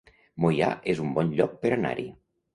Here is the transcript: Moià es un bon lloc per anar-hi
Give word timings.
Moià 0.45 0.69
es 0.95 1.03
un 1.03 1.13
bon 1.19 1.31
lloc 1.41 1.55
per 1.67 1.73
anar-hi 1.79 2.09